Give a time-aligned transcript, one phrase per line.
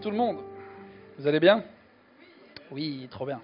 [0.00, 0.38] Tout le monde.
[1.18, 1.64] Vous allez bien?
[2.70, 3.40] Oui, trop bien.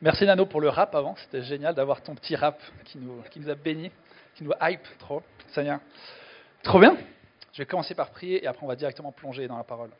[0.00, 1.16] Merci Nano pour le rap avant.
[1.16, 3.90] C'était génial d'avoir ton petit rap qui nous, qui nous a bénis,
[4.36, 5.22] qui nous hype trop.
[5.48, 5.80] Seigneur.
[6.62, 6.96] Trop bien.
[7.52, 9.90] Je vais commencer par prier et après on va directement plonger dans la parole.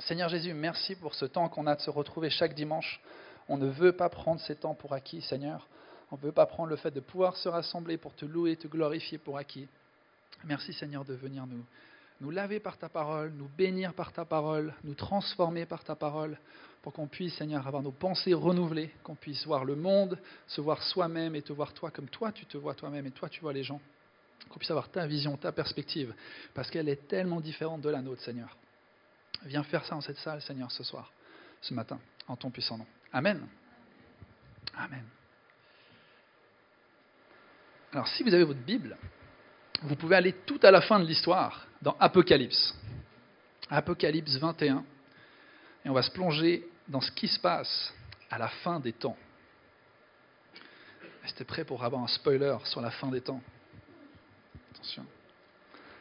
[0.00, 3.00] Seigneur Jésus, merci pour ce temps qu'on a de se retrouver chaque dimanche.
[3.48, 5.68] On ne veut pas prendre ces temps pour acquis, Seigneur.
[6.10, 8.68] On ne veut pas prendre le fait de pouvoir se rassembler pour te louer, te
[8.68, 9.68] glorifier pour acquis.
[10.44, 11.64] Merci Seigneur de venir nous,
[12.22, 16.38] nous laver par ta parole, nous bénir par ta parole, nous transformer par ta parole,
[16.80, 20.80] pour qu'on puisse, Seigneur, avoir nos pensées renouvelées, qu'on puisse voir le monde, se voir
[20.84, 23.52] soi-même et te voir toi comme toi tu te vois toi-même et toi tu vois
[23.52, 23.80] les gens.
[24.48, 26.14] Qu'on puisse avoir ta vision, ta perspective,
[26.54, 28.56] parce qu'elle est tellement différente de la nôtre, Seigneur.
[29.44, 31.12] Viens faire ça dans cette salle, Seigneur, ce soir,
[31.60, 32.86] ce matin, en ton puissant nom.
[33.12, 33.48] Amen.
[34.76, 35.04] Amen.
[37.92, 38.96] Alors, si vous avez votre Bible,
[39.82, 42.74] vous pouvez aller tout à la fin de l'histoire, dans Apocalypse.
[43.68, 44.84] Apocalypse 21.
[45.84, 47.92] Et on va se plonger dans ce qui se passe
[48.30, 49.16] à la fin des temps.
[51.26, 53.40] C'était prêt pour avoir un spoiler sur la fin des temps?
[54.74, 55.04] Attention.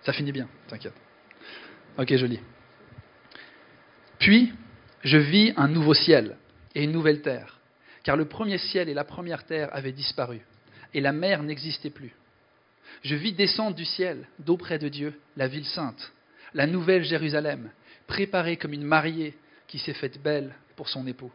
[0.03, 0.95] Ça finit bien, t'inquiète.
[1.97, 2.39] Ok, je lis.
[4.17, 4.53] Puis,
[5.03, 6.37] je vis un nouveau ciel
[6.73, 7.59] et une nouvelle terre,
[8.03, 10.41] car le premier ciel et la première terre avaient disparu,
[10.93, 12.13] et la mer n'existait plus.
[13.03, 16.11] Je vis descendre du ciel, d'auprès de Dieu, la ville sainte,
[16.53, 17.71] la nouvelle Jérusalem,
[18.07, 19.35] préparée comme une mariée
[19.67, 21.31] qui s'est faite belle pour son époux.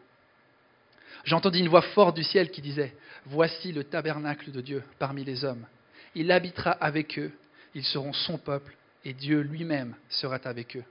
[1.24, 5.44] J'entendis une voix forte du ciel qui disait, Voici le tabernacle de Dieu parmi les
[5.44, 5.66] hommes.
[6.14, 7.32] Il habitera avec eux,
[7.74, 10.84] ils seront son peuple, et Dieu lui-même sera avec eux.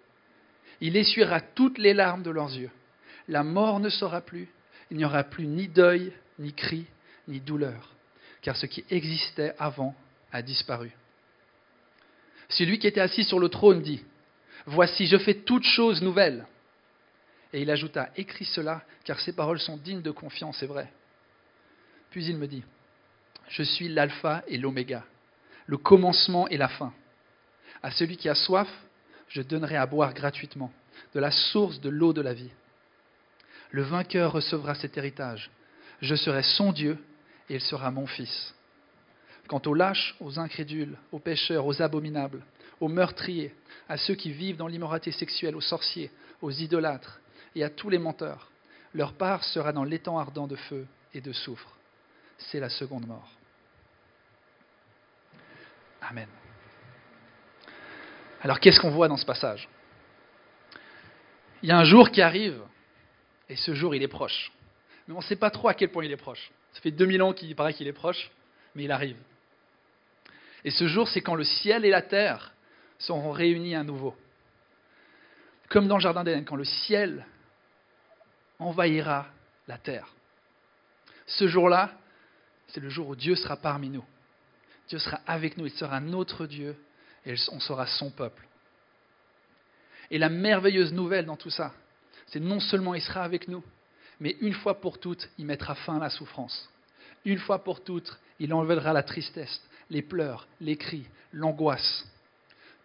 [0.81, 2.71] Il essuiera toutes les larmes de leurs yeux.
[3.27, 4.49] La mort ne sera plus,
[4.91, 6.85] il n'y aura plus ni deuil, ni cri,
[7.27, 7.93] ni douleur,
[8.41, 9.95] car ce qui existait avant
[10.35, 10.91] a disparu.
[12.49, 14.03] Celui qui était assis sur le trône dit,
[14.65, 16.45] Voici, je fais toutes choses nouvelles.
[17.53, 20.91] Et il ajouta, Écris cela, car ces paroles sont dignes de confiance et vraies.
[22.11, 22.63] Puis il me dit,
[23.47, 25.05] Je suis l'alpha et l'oméga,
[25.67, 26.93] le commencement et la fin.
[27.81, 28.67] À celui qui a soif,
[29.29, 30.71] je donnerai à boire gratuitement
[31.13, 32.51] de la source de l'eau de la vie.
[33.71, 35.49] Le vainqueur recevra cet héritage.
[36.01, 36.97] Je serai son Dieu
[37.49, 38.54] et il sera mon fils.
[39.47, 42.43] Quant aux lâches, aux incrédules, aux pécheurs, aux abominables,
[42.79, 43.53] aux meurtriers,
[43.87, 46.11] à ceux qui vivent dans l'immoralité sexuelle, aux sorciers,
[46.41, 47.19] aux idolâtres
[47.55, 48.49] et à tous les menteurs,
[48.93, 51.77] leur part sera dans l'étang ardent de feu et de soufre.
[52.37, 53.29] C'est la seconde mort.
[56.01, 56.27] Amen.
[58.41, 59.67] Alors qu'est-ce qu'on voit dans ce passage?
[61.63, 62.61] Il y a un jour qui arrive,
[63.49, 64.51] et ce jour il est proche.
[65.07, 66.51] Mais on ne sait pas trop à quel point il est proche.
[66.73, 68.29] Ça fait 2000 ans qu'il paraît qu'il est proche,
[68.75, 69.17] mais il arrive.
[70.65, 72.51] Et ce jour, c'est quand le ciel et la terre
[72.97, 74.15] seront réunis à nouveau.
[75.69, 77.25] Comme dans le Jardin d'Éden, quand le ciel
[78.57, 79.27] envahira
[79.67, 80.07] la terre.
[81.27, 81.91] Ce jour-là,
[82.67, 84.03] c'est le jour où Dieu sera parmi nous.
[84.87, 86.75] Dieu sera avec nous, il sera notre Dieu
[87.25, 88.47] et on sera son peuple.
[90.09, 91.73] Et la merveilleuse nouvelle dans tout ça,
[92.27, 93.63] c'est non seulement il sera avec nous,
[94.19, 96.69] mais une fois pour toutes, il mettra fin à la souffrance.
[97.23, 102.07] Une fois pour toutes, il enlèvera la tristesse, les pleurs, les cris, l'angoisse.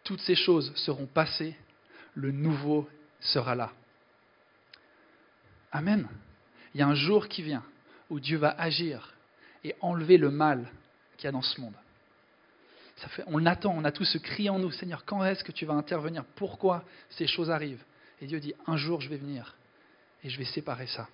[0.04, 1.54] Toutes ces choses seront passées,
[2.14, 2.88] le nouveau
[3.20, 3.72] sera là.
[5.72, 6.08] Amen.
[6.74, 7.64] Il y a un jour qui vient
[8.08, 9.14] où Dieu va agir
[9.62, 10.70] et enlever le mal
[11.16, 11.74] qu'il y a dans ce monde.
[12.96, 15.52] Ça fait, on attend, on a tous ce cri en nous, Seigneur, quand est-ce que
[15.52, 16.24] tu vas intervenir?
[16.36, 17.82] Pourquoi ces choses arrivent?
[18.20, 19.56] Et Dieu dit, un jour je vais venir
[20.22, 21.08] et je vais séparer ça.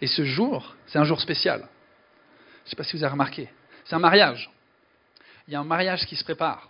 [0.00, 1.68] Et ce jour, c'est un jour spécial.
[2.68, 3.48] Je ne sais pas si vous avez remarqué.
[3.86, 4.50] C'est un mariage.
[5.46, 6.68] Il y a un mariage qui se prépare.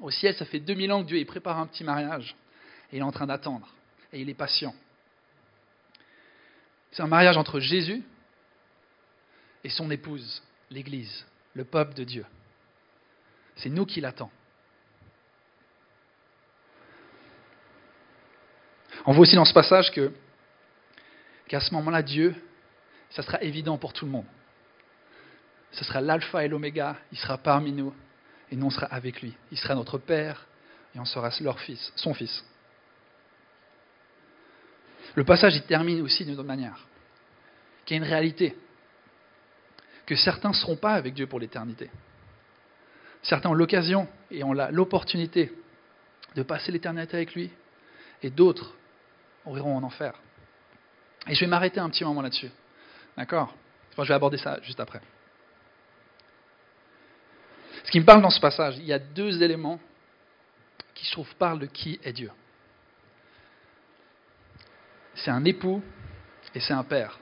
[0.00, 2.34] Au ciel, ça fait 2000 ans que Dieu prépare un petit mariage.
[2.90, 3.68] Et il est en train d'attendre.
[4.10, 4.74] Et il est patient.
[6.92, 8.02] C'est un mariage entre Jésus
[9.64, 12.24] et son épouse, l'Église, le peuple de Dieu.
[13.56, 14.30] C'est nous qui l'attendons.
[19.04, 20.10] On voit aussi dans ce passage que
[21.48, 22.34] qu'à ce moment-là, Dieu,
[23.10, 24.24] ça sera évident pour tout le monde.
[25.72, 27.94] Ce sera l'alpha et l'oméga, il sera parmi nous,
[28.50, 29.34] et nous on sera avec lui.
[29.52, 30.46] Il sera notre Père,
[30.94, 32.44] et on sera leur fils, son fils.
[35.14, 36.86] Le passage il termine aussi d'une autre manière,
[37.84, 38.56] qu'il y a une réalité,
[40.06, 41.90] que certains ne seront pas avec Dieu pour l'éternité.
[43.22, 45.52] Certains ont l'occasion et ont l'opportunité
[46.34, 47.50] de passer l'éternité avec lui,
[48.22, 48.74] et d'autres
[49.46, 50.14] iront en enfer.
[51.26, 52.50] Et je vais m'arrêter un petit moment là-dessus.
[53.16, 53.54] D'accord?
[53.96, 55.00] Je vais aborder ça juste après.
[57.90, 59.80] Ce qui me parle dans ce passage, il y a deux éléments
[60.94, 62.30] qui, je trouve, parle de qui est Dieu.
[65.16, 65.82] C'est un époux
[66.54, 67.18] et c'est un père.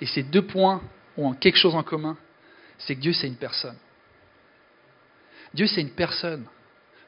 [0.00, 0.80] Et ces deux points
[1.16, 2.16] ont quelque chose en commun,
[2.78, 3.76] c'est que Dieu, c'est une personne.
[5.52, 6.46] Dieu, c'est une personne.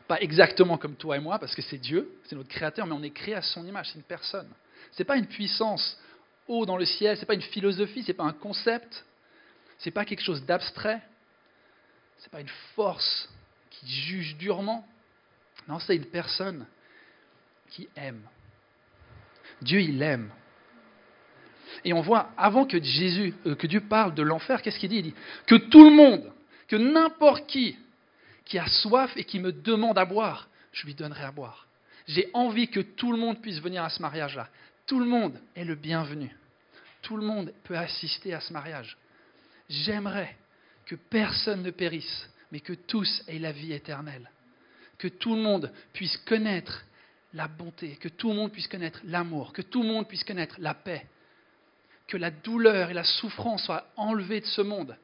[0.08, 3.04] Pas exactement comme toi et moi, parce que c'est Dieu, c'est notre créateur, mais on
[3.04, 4.48] est créé à son image, c'est une personne.
[4.90, 5.96] Ce n'est pas une puissance
[6.48, 9.04] haut dans le ciel, ce n'est pas une philosophie, ce n'est pas un concept,
[9.78, 11.00] ce n'est pas quelque chose d'abstrait,
[12.22, 13.28] ce n'est pas une force
[13.68, 14.86] qui juge durement.
[15.66, 16.66] Non, c'est une personne
[17.70, 18.22] qui aime.
[19.60, 20.30] Dieu, il aime.
[21.84, 24.98] Et on voit, avant que Jésus, euh, que Dieu parle de l'enfer, qu'est-ce qu'il dit?
[24.98, 25.14] Il dit
[25.48, 26.32] que tout le monde,
[26.68, 27.76] que n'importe qui
[28.44, 31.66] qui a soif et qui me demande à boire, je lui donnerai à boire.
[32.06, 34.48] J'ai envie que tout le monde puisse venir à ce mariage-là.
[34.86, 36.36] Tout le monde est le bienvenu.
[37.02, 38.96] Tout le monde peut assister à ce mariage.
[39.68, 40.36] J'aimerais
[40.86, 44.30] que personne ne périsse, mais que tous aient la vie éternelle.
[44.98, 46.84] Que tout le monde puisse connaître
[47.34, 50.56] la bonté, que tout le monde puisse connaître l'amour, que tout le monde puisse connaître
[50.58, 51.06] la paix,
[52.06, 54.96] que la douleur et la souffrance soient enlevées de ce monde.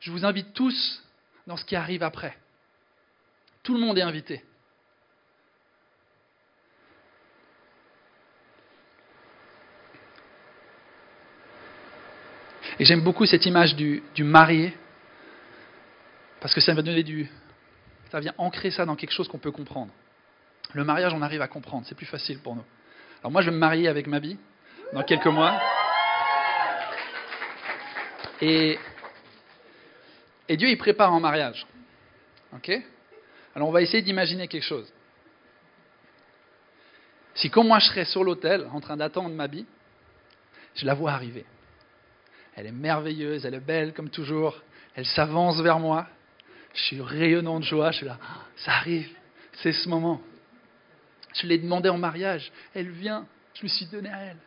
[0.00, 1.02] Je vous invite tous
[1.46, 2.36] dans ce qui arrive après.
[3.62, 4.42] Tout le monde est invité.
[12.78, 14.74] Et j'aime beaucoup cette image du, marié,
[16.42, 17.30] parce que ça va donner du.
[18.10, 19.92] Ça vient ancrer ça dans quelque chose qu'on peut comprendre.
[20.74, 22.64] Le mariage, on arrive à comprendre, c'est plus facile pour nous.
[23.20, 24.36] Alors moi, je vais me marier avec Mabi
[24.92, 25.60] dans quelques mois.
[28.40, 28.76] Et,
[30.48, 31.64] Dieu, il prépare un mariage.
[32.54, 32.72] OK?
[33.54, 34.92] Alors on va essayer d'imaginer quelque chose.
[37.34, 39.64] Si comme moi je serais sur l'autel en train d'attendre Mabi,
[40.74, 41.46] je la vois arriver.
[42.56, 44.60] Elle est merveilleuse, elle est belle comme toujours,
[44.96, 46.08] elle s'avance vers moi.
[46.74, 48.18] Je suis rayonnant de joie, je suis là,
[48.56, 49.08] ça arrive,
[49.54, 50.20] c'est ce moment.
[51.34, 54.38] Je l'ai demandé en mariage, elle vient, je me suis donné à elle.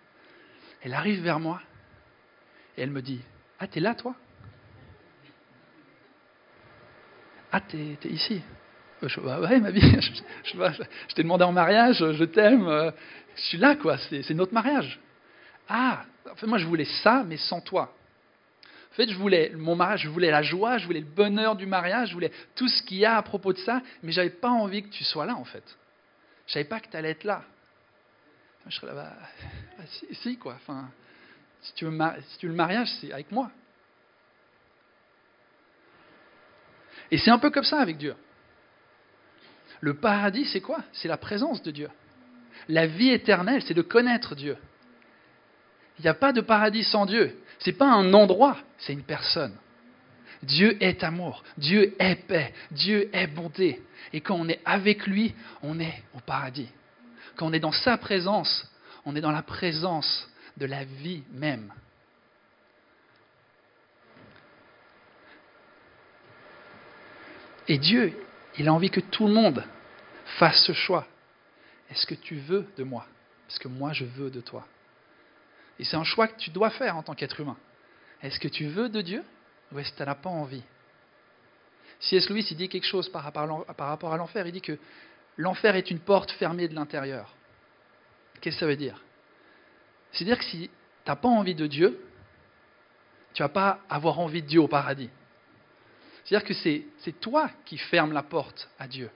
[0.81, 1.61] Elle arrive vers moi
[2.77, 3.21] et elle me dit,
[3.59, 4.15] ah, t'es là toi
[7.51, 8.41] Ah, t'es es ici?
[9.01, 9.81] Je, bah ouais, ma vie,
[10.43, 12.91] je, t'ai demandé en mariage, je t'aime, euh,
[13.35, 14.99] je suis là, quoi, c'est notre mariage.
[15.69, 16.05] Ah,
[16.45, 17.94] moi je voulais ça, mais sans toi.
[18.95, 21.65] En fait, je voulais mon mariage, je voulais la joie, je voulais le bonheur du
[21.65, 24.47] mariage, je voulais tout ce qu'il y a à propos de ça, mais j'avais pas
[24.47, 25.63] envie que tu sois là, en fait.
[26.47, 27.43] Je savais pas que tu allais être là.
[28.65, 29.13] Je serais là, bas
[29.77, 29.83] bah,
[30.13, 30.53] si, quoi.
[30.53, 30.89] Enfin,
[31.61, 31.91] si tu, veux,
[32.29, 33.51] si tu veux le mariage, c'est avec moi.
[37.11, 38.15] Et c'est un peu comme ça avec Dieu.
[39.81, 40.81] Le paradis, c'est quoi?
[40.93, 41.89] C'est la présence de Dieu.
[42.69, 44.55] La vie éternelle, c'est de connaître Dieu.
[45.99, 47.37] Il n'y a pas de paradis sans Dieu.
[47.59, 49.55] Ce n'est pas un endroit, c'est une personne.
[50.43, 53.81] Dieu est amour, Dieu est paix, Dieu est bonté.
[54.13, 56.69] Et quand on est avec lui, on est au paradis.
[57.35, 58.69] Quand on est dans sa présence,
[59.05, 61.73] on est dans la présence de la vie même.
[67.67, 68.13] Et Dieu,
[68.57, 69.63] il a envie que tout le monde
[70.37, 71.07] fasse ce choix.
[71.89, 73.05] Est-ce que tu veux de moi?
[73.47, 74.67] Parce que moi, je veux de toi?
[75.79, 77.57] Et c'est un choix que tu dois faire en tant qu'être humain.
[78.21, 79.23] Est-ce que tu veux de Dieu
[79.71, 80.63] ou est-ce que tu n'as pas envie?
[81.99, 82.29] C.S.
[82.29, 84.47] Lewis, il dit quelque chose par rapport à l'enfer.
[84.47, 84.77] Il dit que
[85.37, 87.33] l'enfer est une porte fermée de l'intérieur.
[88.41, 89.01] Qu'est-ce que ça veut dire?
[90.11, 90.71] C'est-à-dire que si tu
[91.07, 91.99] n'as pas envie de Dieu,
[93.33, 95.09] tu ne vas pas avoir envie de Dieu au paradis.
[96.23, 99.09] C'est-à-dire que c'est toi qui fermes la porte à Dieu.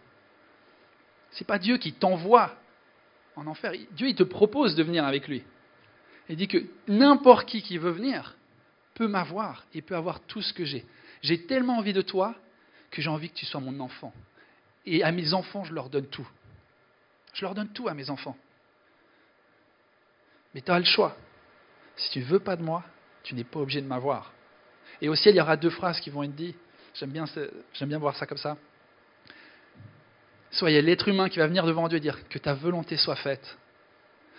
[1.31, 2.55] Ce n'est pas Dieu qui t'envoie
[3.35, 3.73] en enfer.
[3.91, 5.43] Dieu, il te propose de venir avec lui.
[6.29, 8.35] Il dit que n'importe qui qui veut venir
[8.93, 10.85] peut m'avoir et peut avoir tout ce que j'ai.
[11.23, 12.35] J'ai tellement envie de toi
[12.91, 14.13] que j'ai envie que tu sois mon enfant.
[14.85, 16.27] Et à mes enfants, je leur donne tout.
[17.33, 18.37] Je leur donne tout à mes enfants.
[20.53, 21.15] Mais tu as le choix.
[21.95, 22.83] Si tu ne veux pas de moi,
[23.23, 24.31] tu n'es pas obligé de m'avoir.
[25.01, 26.57] Et au ciel, il y aura deux phrases qui vont être dites.
[26.95, 28.57] J'aime bien, voir ça comme ça.
[30.51, 32.53] Soit il y a l'être humain qui va venir devant Dieu et dire que ta
[32.53, 33.57] volonté soit faite.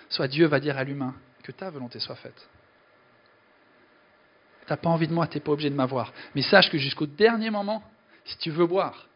[0.08, 2.48] Soit Dieu va dire à l'humain que ta volonté soit faite.
[4.66, 6.12] Tu n'as pas envie de moi, tu n'es pas obligé de m'avoir.
[6.34, 7.82] Mais sache que jusqu'au dernier moment,
[8.24, 9.08] si tu veux boire,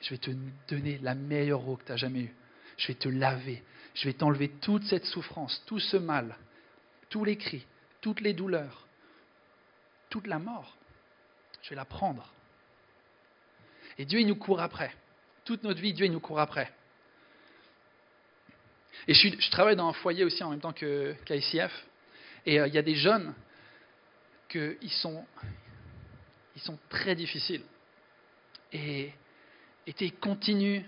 [0.00, 0.30] je vais te
[0.68, 2.34] donner la meilleure eau que tu as jamais eue.
[2.76, 3.62] Je vais te laver.
[3.94, 6.36] Je vais t'enlever toute cette souffrance, tout ce mal,
[7.10, 7.66] tous les cris,
[8.00, 8.86] toutes les douleurs,
[10.08, 10.76] toute la mort.
[11.62, 12.32] Je vais la prendre.
[13.98, 14.94] Et Dieu, il nous court après.
[15.44, 16.72] Toute notre vie, Dieu, il nous court après.
[19.08, 21.86] Et je, travaille dans un foyer aussi en même temps qu'ICF.
[22.46, 23.34] et euh, il y a des jeunes
[24.90, 25.24] sont,
[26.56, 27.62] ils sont très difficiles.
[28.72, 29.10] Et,
[29.86, 30.82] et ils continuent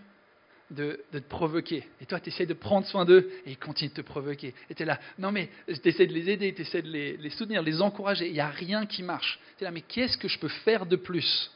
[0.70, 1.87] de, te provoquer.
[2.00, 4.54] Et toi, tu essaies de prendre soin d'eux et ils continuent de te provoquer.
[4.70, 7.62] Et tu es là, non mais tu de les aider, tu de les, les soutenir,
[7.62, 8.26] les encourager.
[8.26, 9.38] Il n'y a rien qui marche.
[9.58, 11.50] Tu es là, mais qu'est-ce que je peux faire de plus?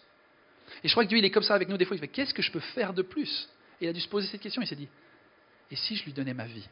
[0.84, 1.96] Et je crois que Dieu, il est comme ça avec nous des fois.
[1.96, 3.48] Il fait, qu'est-ce que je peux faire de plus?
[3.80, 4.60] Et il a dû se poser cette question.
[4.60, 4.88] Il s'est dit,
[5.70, 6.68] et si je lui donnais ma vie?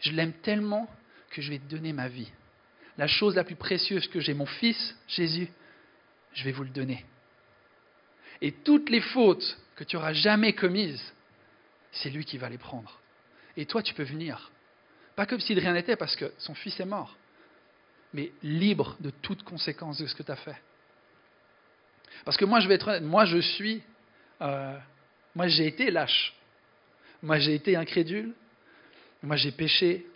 [0.00, 0.88] Je l'aime tellement
[1.30, 2.30] que je vais donner ma vie.
[2.98, 5.48] La chose la plus précieuse que j'ai, mon fils, Jésus,
[6.32, 7.04] je vais vous le donner.
[8.40, 11.14] Et toutes les fautes que tu auras jamais commises,
[11.92, 13.00] c'est lui qui va les prendre.
[13.56, 14.50] Et toi, tu peux venir.
[15.14, 17.16] Pas comme si de rien n'était, parce que son fils est mort,
[18.12, 20.56] mais libre de toute conséquence de ce que tu as fait.
[22.24, 23.82] Parce que moi, je vais être honnête, suis.
[24.40, 24.78] Euh,
[25.34, 26.34] moi, j'ai été lâche.
[27.22, 28.34] Moi, j'ai été incrédule.
[29.22, 30.06] Moi, j'ai péché.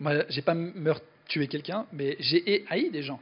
[0.00, 0.54] Moi, j'ai pas
[1.26, 3.20] tué quelqu'un, mais j'ai haï des gens.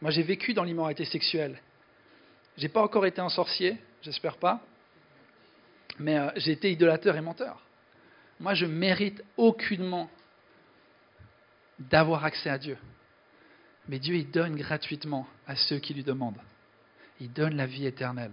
[0.00, 1.60] Moi, j'ai vécu dans l'immoralité sexuelle.
[2.56, 4.60] J'ai pas encore été un sorcier, j'espère pas,
[5.98, 7.62] mais euh, j'ai été idolateur et menteur.
[8.40, 10.10] Moi, je mérite aucunement
[11.78, 12.76] d'avoir accès à Dieu.
[13.88, 16.40] Mais Dieu, il donne gratuitement à ceux qui lui demandent.
[17.20, 18.32] Il donne la vie éternelle.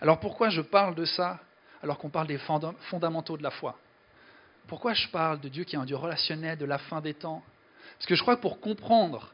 [0.00, 1.40] Alors pourquoi je parle de ça
[1.82, 3.78] alors qu'on parle des fondamentaux de la foi?
[4.66, 7.42] Pourquoi je parle de Dieu qui est un Dieu relationnel, de la fin des temps?
[7.96, 9.32] Parce que je crois que pour comprendre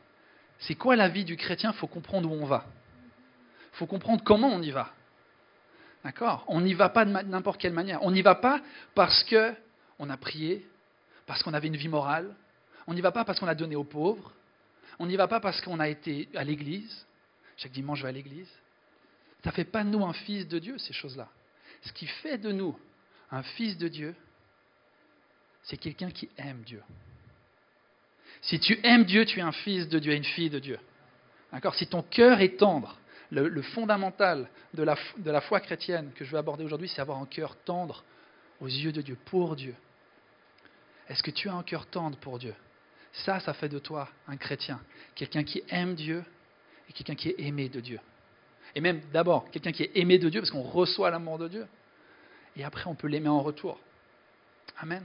[0.61, 2.65] c'est quoi la vie du chrétien Il faut comprendre où on va.
[3.73, 4.91] Il faut comprendre comment on y va.
[6.05, 6.45] D'accord?
[6.49, 8.03] On n'y va pas de n'importe quelle manière.
[8.03, 8.61] On n'y va pas
[8.95, 10.67] parce qu'on a prié,
[11.27, 12.35] parce qu'on avait une vie morale.
[12.87, 14.33] On n'y va pas parce qu'on a donné aux pauvres.
[14.99, 17.07] On n'y va pas parce qu'on a été à l'église.
[17.57, 18.51] Chaque dimanche, je vais à l'église.
[19.43, 21.29] Ça ne fait pas de nous un fils de Dieu, ces choses-là.
[21.83, 22.79] Ce qui fait de nous
[23.31, 24.15] un fils de Dieu,
[25.65, 26.83] c'est quelqu'un qui aime Dieu.
[28.43, 30.79] Si tu aimes Dieu, tu es un fils de Dieu et une fille de Dieu.
[31.53, 31.75] D'accord?
[31.75, 32.99] Si ton cœur est tendre,
[33.31, 37.19] le, fondamental de la, de la, foi chrétienne que je veux aborder aujourd'hui, c'est avoir
[37.19, 38.05] un cœur tendre
[38.61, 39.75] aux yeux de Dieu, pour Dieu.
[41.09, 42.55] Est-ce que tu as un cœur tendre pour Dieu?
[43.13, 44.81] Ça, ça fait de toi un chrétien,
[45.15, 46.25] quelqu'un qui aime Dieu
[46.89, 48.01] et quelqu'un qui est aimé de Dieu.
[48.75, 51.67] Et même d'abord, quelqu'un qui est aimé de Dieu parce qu'on reçoit l'amour de Dieu.
[52.57, 53.79] Et après, on peut l'aimer en retour.
[54.81, 55.03] Amen.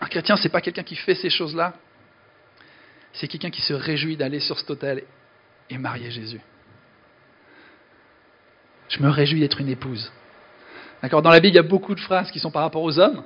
[0.00, 1.74] Un chrétien, ce n'est pas quelqu'un qui fait ces choses-là,
[3.12, 5.04] c'est quelqu'un qui se réjouit d'aller sur cet hôtel
[5.70, 6.40] et marier Jésus.
[8.88, 10.10] Je me réjouis d'être une épouse.
[11.02, 12.98] D'accord Dans la Bible, il y a beaucoup de phrases qui sont par rapport aux
[12.98, 13.22] hommes.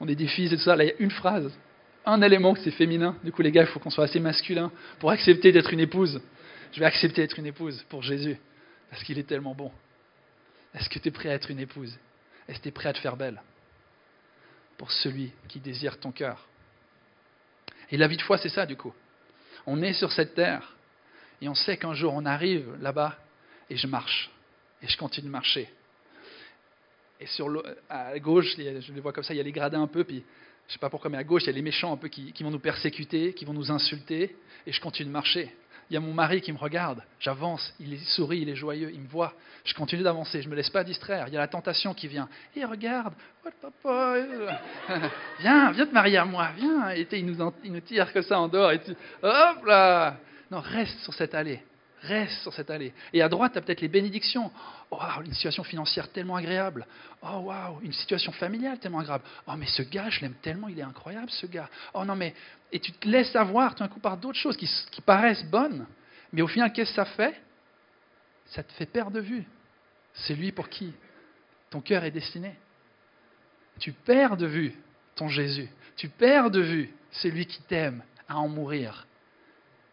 [0.00, 0.76] On est des fils et tout ça.
[0.76, 1.52] Là, il y a une phrase,
[2.06, 3.16] un élément c'est féminin.
[3.24, 6.20] Du coup, les gars, il faut qu'on soit assez masculin pour accepter d'être une épouse.
[6.72, 8.38] Je vais accepter d'être une épouse pour Jésus
[8.90, 9.70] parce qu'il est tellement bon.
[10.74, 11.96] Est-ce que tu es prêt à être une épouse?
[12.48, 13.40] Est-ce que tu es prêt à te faire belle?
[14.76, 16.46] Pour celui qui désire ton cœur.
[17.90, 18.92] Et la vie de foi, c'est ça du coup.
[19.66, 20.76] On est sur cette terre
[21.40, 23.16] et on sait qu'un jour on arrive là-bas
[23.70, 24.30] et je marche
[24.82, 25.70] et je continue de marcher.
[27.20, 29.86] Et sur à gauche, je les vois comme ça, il y a les gradins un
[29.86, 30.24] peu, puis
[30.66, 32.08] je ne sais pas pourquoi, mais à gauche, il y a les méchants un peu
[32.08, 34.34] qui vont nous persécuter, qui vont nous insulter,
[34.66, 35.52] et je continue de marcher.
[35.90, 39.00] Il y a mon mari qui me regarde, j'avance, il sourit, il est joyeux, il
[39.00, 41.26] me voit, je continue d'avancer, je ne me laisse pas distraire.
[41.28, 42.28] Il y a la tentation qui vient.
[42.56, 43.12] Et regarde,
[43.44, 44.16] oh, papa,
[45.40, 46.90] viens, viens te marier à moi, viens.
[46.92, 48.72] Et il nous, il nous tire que ça en dehors.
[48.72, 48.92] Et tu,
[49.22, 50.16] hop là
[50.50, 51.60] Non, reste sur cette allée.
[52.06, 52.92] Reste sur cette allée.
[53.14, 54.50] Et à droite, tu as peut-être les bénédictions.
[54.90, 56.86] Oh, une situation financière tellement agréable.
[57.22, 59.24] Oh, waouh, une situation familiale tellement agréable.
[59.46, 61.68] Oh, mais ce gars, je l'aime tellement, il est incroyable, ce gars.
[61.94, 62.34] Oh, non, mais.
[62.72, 65.86] Et tu te laisses avoir tout d'un coup par d'autres choses qui, qui paraissent bonnes.
[66.32, 67.40] Mais au final, qu'est-ce que ça fait?
[68.46, 69.46] Ça te fait perdre de vue.
[70.12, 70.92] C'est lui pour qui
[71.70, 72.54] ton cœur est destiné.
[73.80, 74.74] Tu perds de vue
[75.14, 75.68] ton Jésus.
[75.96, 79.06] Tu perds de vue celui qui t'aime à en mourir.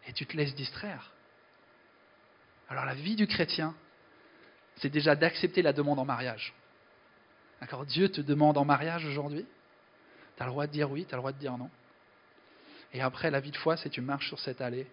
[0.06, 1.11] Et tu te laisses distraire.
[2.68, 3.74] Alors la vie du chrétien,
[4.76, 6.54] c'est déjà d'accepter la demande en mariage.
[7.60, 9.46] D'accord Dieu te demande en mariage aujourd'hui.
[10.36, 11.70] Tu as le droit de dire oui, tu as le droit de dire non.
[12.92, 14.86] Et après, la vie de foi, c'est tu marches sur cette allée,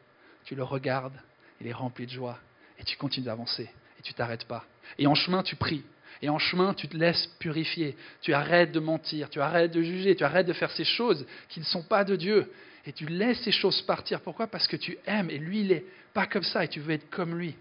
[0.45, 1.19] tu le regardes,
[1.59, 2.37] il est rempli de joie,
[2.77, 4.65] et tu continues d'avancer, et tu t'arrêtes pas.
[4.97, 5.83] Et en chemin, tu pries.
[6.21, 7.95] Et en chemin, tu te laisses purifier.
[8.21, 11.59] Tu arrêtes de mentir, tu arrêtes de juger, tu arrêtes de faire ces choses qui
[11.59, 12.51] ne sont pas de Dieu.
[12.85, 14.21] Et tu laisses ces choses partir.
[14.21, 14.47] Pourquoi?
[14.47, 17.09] Parce que tu aimes, et lui, il n'est pas comme ça, et tu veux être
[17.09, 17.55] comme lui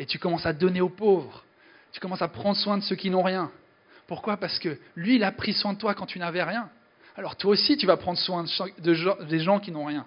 [0.00, 1.44] et tu commences à donner aux pauvres.
[1.92, 3.52] Tu commences à prendre soin de ceux qui n'ont rien.
[4.06, 4.38] Pourquoi?
[4.38, 6.70] Parce que lui, il a pris soin de toi quand tu n'avais rien.
[7.16, 8.44] Alors toi aussi, tu vas prendre soin
[8.78, 10.06] de, des gens qui n'ont rien.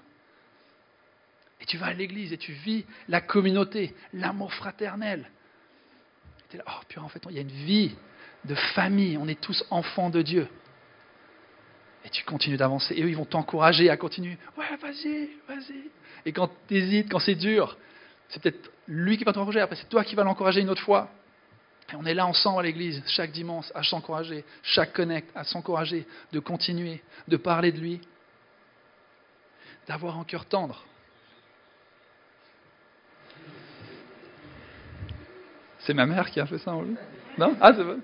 [1.62, 5.30] Et tu vas à l'église et tu vis la communauté, l'amour fraternel.
[6.50, 7.96] Tu es là, oh, puis en fait, il y a une vie
[8.46, 9.16] de famille.
[9.20, 10.48] On est tous enfants de Dieu.
[12.06, 12.94] Et tu continues d'avancer.
[12.96, 14.38] Et eux, ils vont t'encourager à continuer.
[14.58, 15.90] Ouais, vas-y, vas-y.
[16.26, 17.78] Et quand tu hésites, quand c'est dur,
[18.30, 19.62] c'est peut-être lui qui va t'encourager.
[19.62, 21.10] Après, c'est toi qui vas l'encourager une autre fois.
[21.92, 26.08] Et on est là ensemble à l'église, chaque dimanche, à s'encourager, chaque connect, à s'encourager,
[26.32, 28.02] de continuer, de parler de lui,
[29.88, 30.84] d'avoir un cœur tendre.
[35.80, 36.96] C'est ma mère qui a fait ça en lui
[37.38, 37.58] Non?
[37.60, 38.00] Ah, c'est bon.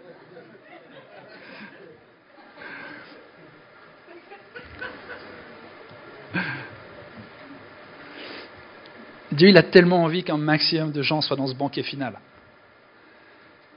[9.40, 12.20] Dieu, il a tellement envie qu'un maximum de gens soient dans ce banquet final.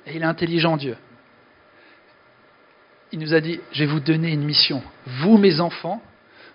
[0.06, 0.96] Et il est intelligent, Dieu.
[3.12, 4.82] Il nous a dit, je vais vous donner une mission.
[5.06, 6.02] Vous, mes enfants,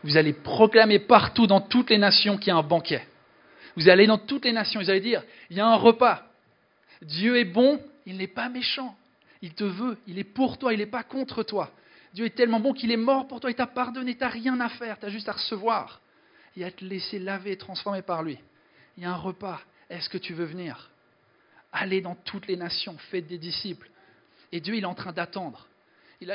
[0.03, 3.07] vous allez proclamer partout dans toutes les nations qu'il y a un banquet.
[3.77, 6.23] Vous allez dans toutes les nations, vous allez dire, il y a un repas.
[7.01, 8.93] Dieu est bon, il n'est pas méchant.
[9.41, 11.71] Il te veut, il est pour toi, il n'est pas contre toi.
[12.13, 14.59] Dieu est tellement bon qu'il est mort pour toi, il t'a pardonné, tu n'as rien
[14.59, 16.01] à faire, tu as juste à recevoir
[16.57, 18.37] et à te laisser laver et transformer par lui.
[18.97, 20.89] Il y a un repas, est-ce que tu veux venir?
[21.71, 23.89] Allez dans toutes les nations, faites des disciples.
[24.51, 25.67] Et Dieu, il est en train d'attendre.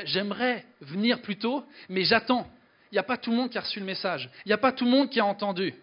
[0.05, 2.49] J'aimerais venir plus tôt, mais j'attends.
[2.91, 4.29] Il n'y a pas tout le monde qui a reçu le message.
[4.45, 5.73] Il n'y a pas tout le monde qui a entendu.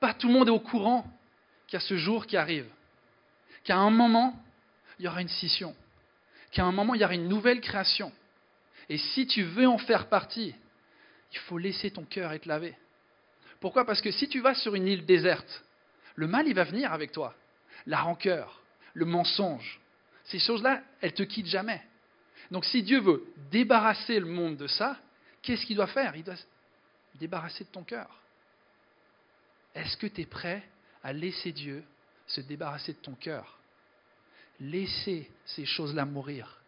[0.00, 1.06] Pas tout le monde est au courant
[1.66, 2.66] qu'il y a ce jour qui arrive.
[3.64, 4.38] Qu'à un moment,
[4.98, 5.74] il y aura une scission.
[6.50, 8.12] Qu'à un moment, il y aura une nouvelle création.
[8.88, 10.54] Et si tu veux en faire partie,
[11.32, 12.74] il faut laisser ton cœur être lavé.
[13.60, 13.86] Pourquoi?
[13.86, 15.64] Parce que si tu vas sur une île déserte,
[16.18, 17.32] le mal, il va venir avec toi
[17.86, 18.60] la rancœur,
[18.92, 19.80] le mensonge.
[20.24, 21.80] Ces choses-là, elles te quittent jamais.
[22.50, 24.98] Donc si Dieu veut débarrasser le monde de ça,
[25.42, 26.16] qu'est-ce qu'il doit faire?
[26.16, 26.34] Il doit
[27.14, 28.10] débarrasser de ton cœur.
[29.76, 30.68] Est-ce que tu es prêt
[31.04, 31.84] à laisser Dieu
[32.26, 33.56] se débarrasser de ton cœur?
[34.58, 36.60] Laisser ces choses-là mourir.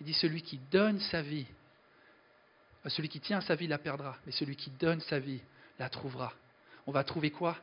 [0.00, 1.46] Il dit celui qui donne sa vie,
[2.84, 5.40] euh, celui qui tient sa vie la perdra, mais celui qui donne sa vie
[5.78, 6.34] la trouvera.
[6.86, 7.56] On va trouver quoi?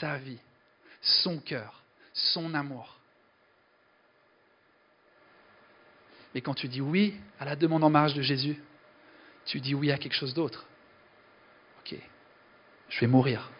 [0.00, 0.40] Sa vie,
[1.00, 2.98] son cœur son amour.
[6.34, 8.56] Mais quand tu dis oui à la demande en marge de Jésus,
[9.44, 10.66] tu dis oui à quelque chose d'autre.
[11.80, 11.96] Ok,
[12.88, 13.50] je vais mourir.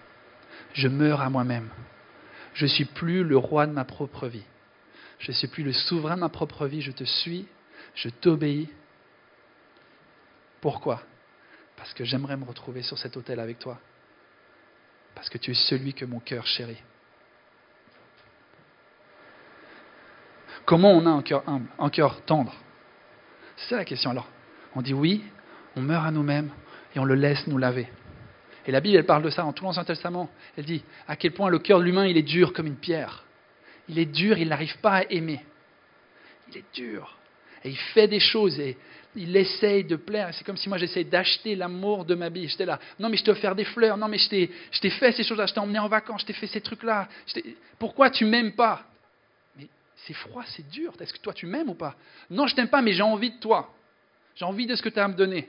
[0.75, 1.71] Je meurs à moi-même.
[2.55, 4.45] Je ne suis plus le roi de ma propre vie.
[5.19, 6.83] Je ne suis plus le souverain de ma propre vie.
[6.83, 7.47] Je te suis.
[7.95, 8.71] Je t'obéis.
[10.61, 11.03] Pourquoi?
[11.77, 13.81] Parce que j'aimerais me retrouver sur cet autel avec toi.
[15.15, 16.83] Parce que tu es celui que mon cœur chérit.
[20.65, 22.55] Comment on a un cœur humble, un cœur tendre?
[23.57, 24.29] C'est la question alors.
[24.75, 25.25] On dit oui,
[25.77, 26.51] on meurt à nous-mêmes
[26.95, 27.89] et on le laisse nous laver.
[28.67, 30.31] Et la Bible, elle parle de ça dans tout l'Ancien Testament.
[30.57, 33.25] Elle dit à quel point le cœur de l'humain, il est dur comme une pierre.
[33.89, 35.45] Il est dur, il n'arrive pas à aimer.
[36.49, 37.17] Il est dur.
[37.65, 38.77] Et il fait des choses et
[39.15, 40.31] il essaye de plaire.
[40.33, 42.49] C'est comme si moi j'essayais d'acheter l'amour de ma vie.
[42.49, 45.23] J'étais là, non mais je t'ai offert des fleurs, non mais je t'ai fait ces
[45.23, 47.09] choses-là, je t'ai emmené en vacances, je t'ai fait ces trucs-là.
[47.79, 48.85] Pourquoi tu m'aimes pas?
[50.05, 50.93] C'est froid, c'est dur.
[50.99, 51.95] Est-ce que toi tu m'aimes ou pas?
[52.29, 53.73] Non, je t'aime pas, mais j'ai envie de toi.
[54.35, 55.49] J'ai envie de ce que tu as à me donner.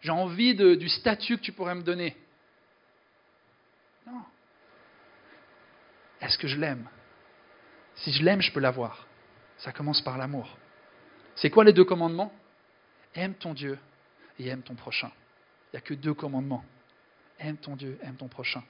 [0.00, 2.16] J'ai envie du statut que tu pourrais me donner.
[4.04, 4.22] Non.
[6.20, 6.88] Est-ce que je l'aime?
[7.96, 9.06] Si je l'aime, je peux l'avoir.
[9.58, 10.56] Ça commence par l'amour.
[11.42, 12.32] C'est quoi les deux commandements?
[13.16, 13.76] Aime ton Dieu
[14.38, 15.10] et aime ton prochain.
[15.66, 16.64] Il n'y a que deux commandements.
[17.40, 18.62] Aime ton Dieu, aime ton prochain.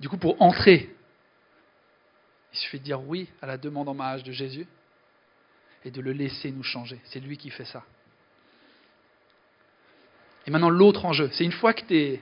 [0.00, 0.92] Du coup, pour entrer
[2.52, 4.66] il suffit de dire oui à la demande en mariage de Jésus
[5.84, 6.98] et de le laisser nous changer.
[7.04, 7.84] C'est lui qui fait ça.
[10.46, 12.20] Et maintenant, l'autre enjeu, c'est une fois que tu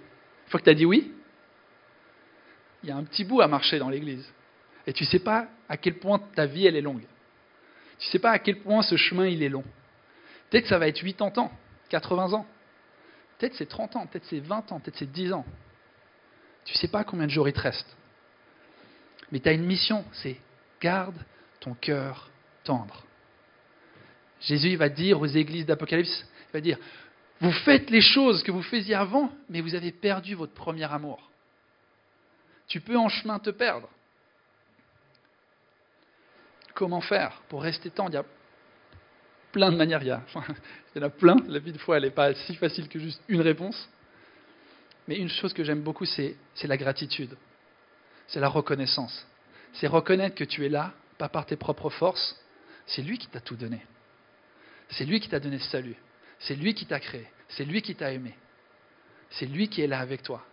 [0.69, 1.11] as dit oui,
[2.83, 4.31] il y a un petit bout à marcher dans l'église.
[4.87, 7.07] Et tu ne sais pas à quel point ta vie, elle est longue.
[7.99, 9.65] Tu ne sais pas à quel point ce chemin, il est long.
[10.51, 11.53] Peut-être que ça va être 80 ans,
[11.89, 12.47] 80 ans.
[13.39, 15.45] Peut-être c'est 30 ans, peut-être c'est 20 ans, peut-être c'est 10 ans.
[16.65, 17.97] Tu ne sais pas combien de jours il te reste.
[19.33, 20.37] Mais tu as une mission, c'est
[20.81, 21.17] garde
[21.61, 22.31] ton cœur
[22.65, 23.05] tendre.
[24.41, 26.79] Jésus va dire aux églises d'Apocalypse, il va dire,
[27.41, 31.31] vous faites les choses que vous faisiez avant, mais vous avez perdu votre premier amour.
[32.69, 33.89] Tu peux en chemin te perdre.
[36.77, 38.25] Comment faire pour rester tendre Il y a
[39.51, 40.03] plein de manières.
[40.03, 40.11] Il y,
[40.99, 41.37] y en a plein.
[41.49, 43.89] La vie de foi, elle n'est pas si facile que juste une réponse.
[45.09, 47.37] Mais une chose que j'aime beaucoup, c'est la gratitude
[48.29, 49.27] c'est la reconnaissance.
[49.75, 52.37] C'est reconnaître que tu es là, pas par tes propres forces.
[52.87, 53.85] C'est lui qui t'a tout donné.
[54.91, 55.97] C'est lui qui t'a donné ce salut.
[56.39, 57.27] C'est lui qui t'a créé.
[57.49, 58.35] C'est lui qui t'a aimé.
[59.31, 60.45] C'est lui qui est là avec toi.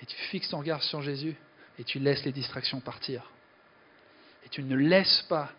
[0.00, 1.36] Et tu fixes ton regard sur Jésus
[1.78, 3.30] et tu laisses les distractions partir.
[4.46, 5.50] Et tu ne laisses pas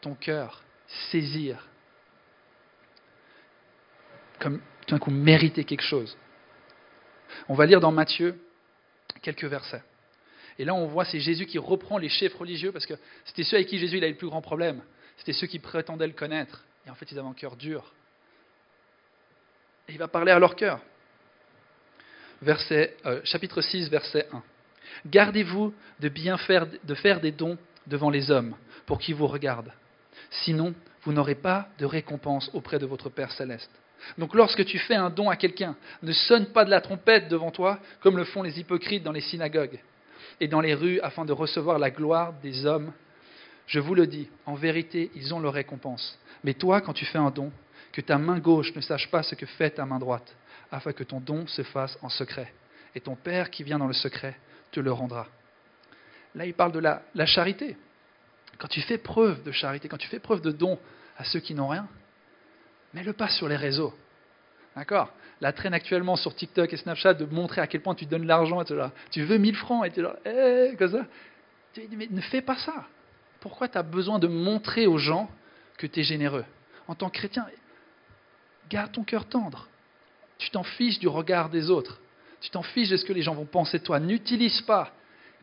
[0.00, 0.62] ton cœur
[1.10, 1.68] saisir.
[4.38, 6.16] Comme tout d'un coup mériter quelque chose.
[7.48, 8.38] On va lire dans Matthieu
[9.20, 9.82] quelques versets.
[10.58, 13.56] Et là, on voit, c'est Jésus qui reprend les chefs religieux, parce que c'était ceux
[13.56, 14.80] avec qui Jésus il avait le plus grand problème.
[15.18, 16.64] C'était ceux qui prétendaient le connaître.
[16.86, 17.92] Et en fait, ils avaient un cœur dur.
[19.88, 20.80] Et il va parler à leur cœur.
[22.46, 24.42] Euh, chapitre 6, verset 1.
[25.06, 28.54] Gardez-vous de bien faire, de faire des dons devant les hommes,
[28.86, 29.72] pour qu'ils vous regardent.
[30.30, 33.70] Sinon, vous n'aurez pas de récompense auprès de votre Père céleste.
[34.18, 37.50] Donc lorsque tu fais un don à quelqu'un, ne sonne pas de la trompette devant
[37.50, 39.80] toi, comme le font les hypocrites dans les synagogues
[40.40, 42.92] et dans les rues, afin de recevoir la gloire des hommes.
[43.66, 46.18] Je vous le dis, en vérité, ils ont leur récompense.
[46.44, 47.50] Mais toi, quand tu fais un don,
[47.92, 50.36] que ta main gauche ne sache pas ce que fait ta main droite,
[50.70, 52.52] afin que ton don se fasse en secret.
[52.94, 54.36] Et ton Père qui vient dans le secret
[54.72, 55.26] te le rendra.
[56.36, 57.76] Là, il parle de la, charité.
[58.58, 60.78] Quand tu fais preuve de charité, quand tu fais preuve de don
[61.16, 61.88] à ceux qui n'ont rien,
[62.92, 63.94] mets-le pas sur les réseaux.
[64.76, 65.12] D'accord?
[65.40, 68.28] La traîne actuellement sur TikTok et Snapchat de montrer à quel point tu donnes de
[68.28, 68.62] l'argent,
[69.10, 71.06] tu veux 1000 francs, et tu es là, eh, comme ça.
[71.92, 72.86] Mais ne fais pas ça.
[73.40, 75.30] Pourquoi tu as besoin de montrer aux gens
[75.78, 76.44] que tu es généreux?
[76.86, 77.46] En tant que chrétien,
[78.68, 79.68] garde ton cœur tendre.
[80.38, 81.98] Tu t'en fiches du regard des autres.
[82.42, 84.00] Tu t'en fiches de ce que les gens vont penser de toi.
[84.00, 84.92] N'utilise pas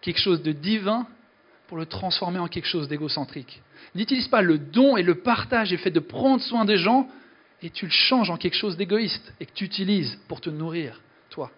[0.03, 1.07] quelque chose de divin
[1.67, 3.61] pour le transformer en quelque chose d'égocentrique.
[3.95, 7.07] N'utilise pas le don et le partage et le fait de prendre soin des gens
[7.63, 11.01] et tu le changes en quelque chose d'égoïste et que tu utilises pour te nourrir,
[11.29, 11.49] toi.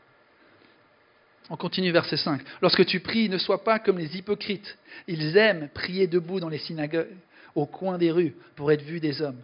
[1.49, 2.41] On continue verset 5.
[2.61, 4.77] Lorsque tu pries, ne sois pas comme les hypocrites.
[5.07, 7.17] Ils aiment prier debout dans les synagogues,
[7.55, 9.41] au coin des rues, pour être vus des hommes.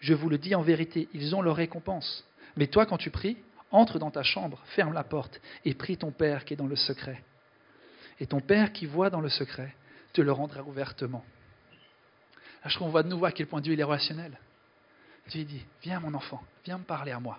[0.00, 2.24] Je vous le dis en vérité, ils ont leur récompense.
[2.56, 3.36] Mais toi, quand tu pries,
[3.70, 6.76] entre dans ta chambre, ferme la porte et prie ton Père qui est dans le
[6.76, 7.22] secret.
[8.24, 9.76] Et ton Père qui voit dans le secret
[10.14, 11.22] te le rendra ouvertement.
[12.64, 14.38] Là, je qu'on voit de nouveau à quel point Dieu est relationnel.
[15.28, 17.38] Dieu dit, viens mon enfant, viens me parler à moi.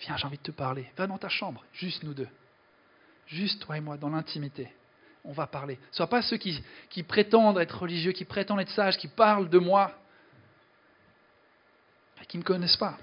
[0.00, 0.90] Viens, j'ai envie de te parler.
[0.96, 2.28] Va dans ta chambre, juste nous deux.
[3.26, 4.72] Juste toi et moi, dans l'intimité.
[5.24, 5.78] On va parler.
[5.90, 9.58] Sois pas ceux qui, qui prétendent être religieux, qui prétendent être sages, qui parlent de
[9.58, 9.92] moi,
[12.22, 12.96] et qui ne me connaissent pas.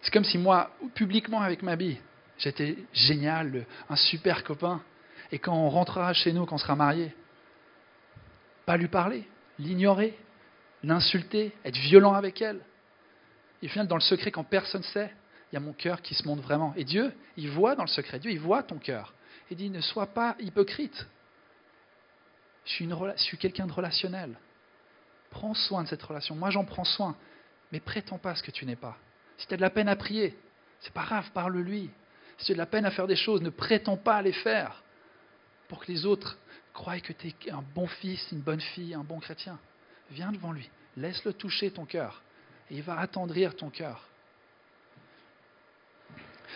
[0.00, 2.00] C'est comme si moi, publiquement avec ma bille,
[2.38, 4.82] j'étais génial, un super copain.
[5.34, 7.12] Et quand on rentrera chez nous, quand on sera mariés,
[8.66, 9.26] pas lui parler,
[9.58, 10.16] l'ignorer,
[10.84, 12.60] l'insulter, être violent avec elle.
[13.60, 15.12] Et au final, dans le secret, quand personne ne sait,
[15.50, 16.72] il y a mon cœur qui se montre vraiment.
[16.76, 19.12] Et Dieu, il voit dans le secret, Dieu, il voit ton cœur.
[19.50, 21.04] Il dit, ne sois pas hypocrite.
[22.66, 24.38] Je suis, suis quelqu'un de relationnel.
[25.30, 26.36] Prends soin de cette relation.
[26.36, 27.16] Moi, j'en prends soin.
[27.72, 28.96] Mais prétends pas ce que tu n'es pas.
[29.38, 30.38] Si tu as de la peine à prier,
[30.78, 31.90] c'est pas grave, parle-lui.
[32.38, 34.32] Si tu as de la peine à faire des choses, ne prétends pas à les
[34.32, 34.83] faire
[35.74, 36.38] pour que les autres
[36.72, 39.58] croient que tu es un bon fils, une bonne fille, un bon chrétien.
[40.12, 42.22] Viens devant lui, laisse-le toucher ton cœur,
[42.70, 44.06] et il va attendrir ton cœur.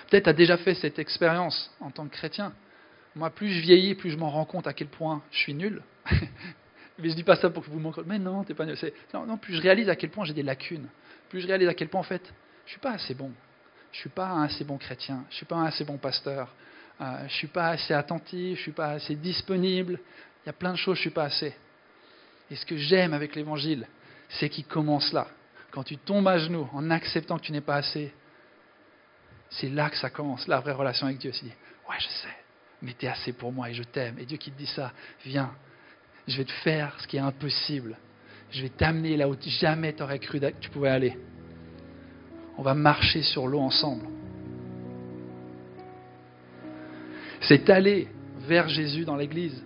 [0.08, 2.52] Peut-être tu as déjà fait cette expérience en tant que chrétien.
[3.16, 5.82] Moi, plus je vieillis, plus je m'en rends compte à quel point je suis nul.
[7.00, 8.78] Mais je dis pas ça pour que vous m'en Mais non, t'es pas nul.
[9.12, 10.86] Non, non, plus je réalise à quel point j'ai des lacunes.
[11.28, 12.22] Plus je réalise à quel point, en fait,
[12.66, 13.32] je suis pas assez bon.
[13.90, 15.24] Je suis pas un assez bon chrétien.
[15.30, 16.54] Je suis pas un assez bon pasteur.
[17.00, 18.58] Euh, je suis pas assez attentif.
[18.58, 20.00] Je suis pas assez disponible.
[20.44, 21.54] Il y a plein de choses, je suis pas assez.
[22.50, 23.86] Et ce que j'aime avec l'évangile,
[24.28, 25.28] c'est qu'il commence là.
[25.70, 28.12] Quand tu tombes à genoux en acceptant que tu n'es pas assez,
[29.50, 31.32] c'est là que ça commence, la vraie relation avec Dieu.
[31.32, 31.52] C'est dit,
[31.88, 32.36] ouais, je sais,
[32.82, 34.18] mais tu es assez pour moi et je t'aime.
[34.18, 34.92] Et Dieu qui te dit ça,
[35.24, 35.50] viens,
[36.26, 37.96] je vais te faire ce qui est impossible.
[38.50, 41.18] Je vais t'amener là où jamais tu aurais cru que tu pouvais aller.
[42.56, 44.06] On va marcher sur l'eau ensemble.
[47.48, 48.08] C'est aller
[48.46, 49.64] vers Jésus dans l'église.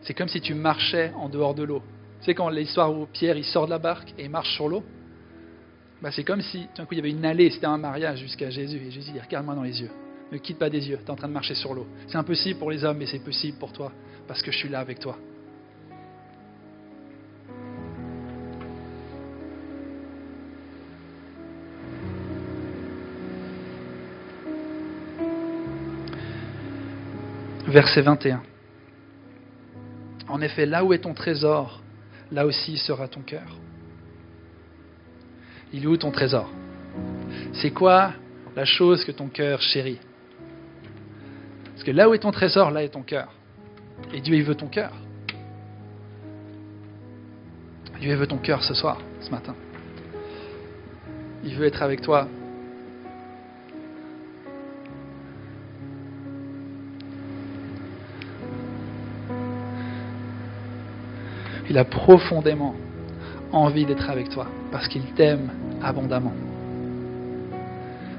[0.00, 1.82] C'est comme si tu marchais en dehors de l'eau.
[2.20, 4.66] Tu sais quand l'histoire où Pierre il sort de la barque et il marche sur
[4.66, 4.82] l'eau
[6.00, 8.48] bah, C'est comme si d'un coup il y avait une allée, c'était un mariage jusqu'à
[8.48, 8.78] Jésus.
[8.78, 9.90] Et Jésus dit Regarde-moi dans les yeux,
[10.32, 11.86] ne quitte pas des yeux, tu es en train de marcher sur l'eau.
[12.06, 13.92] C'est impossible pour les hommes, mais c'est possible pour toi,
[14.26, 15.18] parce que je suis là avec toi.
[27.66, 28.42] Verset 21.
[30.28, 31.82] En effet, là où est ton trésor,
[32.30, 33.58] là aussi sera ton cœur.
[35.72, 36.48] Il est où ton trésor?
[37.54, 38.12] C'est quoi
[38.54, 39.98] la chose que ton cœur chérit?
[41.72, 43.32] Parce que là où est ton trésor, là est ton cœur.
[44.14, 44.92] Et Dieu, il veut ton cœur.
[48.00, 49.54] Dieu, il veut ton cœur ce soir, ce matin.
[51.44, 52.28] Il veut être avec toi
[61.76, 62.74] Il a profondément
[63.52, 65.50] envie d'être avec toi parce qu'il t'aime
[65.82, 66.32] abondamment.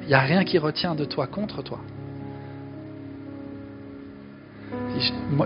[0.04, 1.80] Il n'y a rien qui retient de toi contre toi.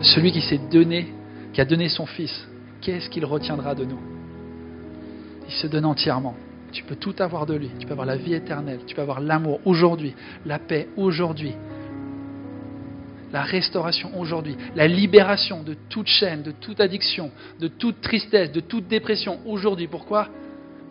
[0.02, 1.14] Celui qui s'est donné,
[1.54, 2.50] qui a donné son Fils,
[2.82, 4.00] qu'est-ce qu'il retiendra de nous?
[5.48, 6.36] Il se donne entièrement.
[6.74, 7.72] Tu peux tout avoir de lui.
[7.80, 8.82] Tu peux avoir la vie éternelle.
[8.88, 11.54] Tu peux avoir l'amour aujourd'hui, la paix aujourd'hui,
[13.32, 18.60] la restauration aujourd'hui, la libération de toute chaîne, de toute addiction, de toute tristesse, de
[18.60, 19.88] toute dépression aujourd'hui.
[19.88, 20.28] Pourquoi?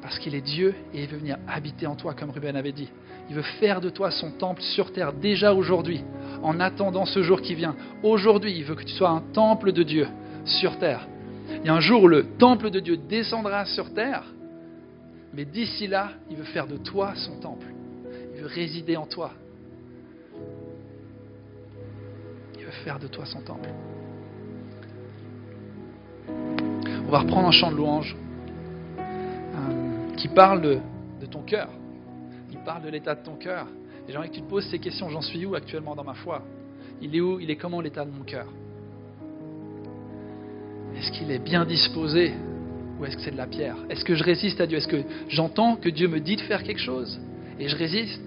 [0.03, 2.89] Parce qu'il est Dieu et il veut venir habiter en toi, comme Ruben avait dit.
[3.29, 6.03] Il veut faire de toi son temple sur terre déjà aujourd'hui,
[6.43, 7.77] en attendant ce jour qui vient.
[8.03, 10.09] Aujourd'hui, il veut que tu sois un temple de Dieu
[10.45, 11.07] sur terre.
[11.51, 14.25] Il y a un jour où le temple de Dieu descendra sur terre,
[15.35, 17.67] mais d'ici là, il veut faire de toi son temple.
[18.35, 19.33] Il veut résider en toi.
[22.71, 23.69] Faire de toi son temple.
[27.11, 28.17] On va reprendre un chant de louange
[28.99, 30.79] euh, qui parle de,
[31.29, 31.69] ton cœur.
[32.53, 33.67] Il parle de l'état de ton cœur.
[34.07, 35.09] Et j'aimerais que tu te poses ces questions.
[35.09, 36.43] J'en suis où actuellement dans ma foi?
[37.03, 37.41] Il est où?
[37.41, 38.47] Il est comment l'état de mon cœur?
[40.97, 42.33] Est-ce qu'il est bien disposé
[43.01, 43.77] ou est-ce que c'est de la pierre?
[43.89, 44.79] Est-ce que je résiste à Dieu?
[44.79, 47.21] Est-ce que j'entends que Dieu me dit de faire quelque chose
[47.59, 48.23] et je résiste?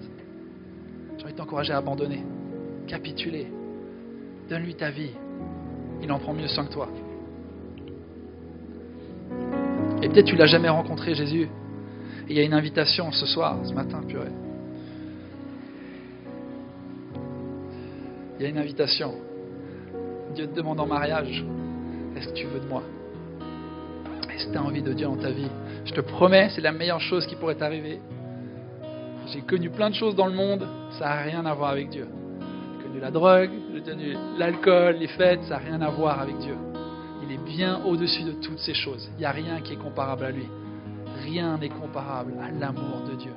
[1.16, 2.22] J'ai envie de t'encourager à abandonner,
[2.86, 3.46] capituler,
[4.48, 5.12] Donne-lui ta vie.
[6.02, 6.88] Il en prend mieux soin que toi.
[10.02, 11.48] Et peut-être tu l'as jamais rencontré, Jésus.
[12.28, 14.32] Il y a une invitation ce soir, ce matin, purée.
[18.38, 19.14] Il y a une invitation.
[20.34, 21.44] Dieu te demande en mariage,
[22.16, 22.82] est-ce que tu veux de moi?
[24.34, 25.48] Est-ce que tu as envie de Dieu dans ta vie?
[25.84, 28.00] Je te promets, c'est la meilleure chose qui pourrait t'arriver.
[29.28, 30.66] J'ai connu plein de choses dans le monde,
[30.98, 32.06] ça n'a rien à voir avec Dieu
[33.00, 33.50] la drogue,
[34.38, 36.56] l'alcool, les fêtes, ça n'a rien à voir avec Dieu.
[37.22, 39.08] Il est bien au-dessus de toutes ces choses.
[39.16, 40.46] Il n'y a rien qui est comparable à lui.
[41.22, 43.32] Rien n'est comparable à l'amour de Dieu.